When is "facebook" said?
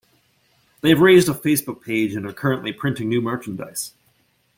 1.31-1.83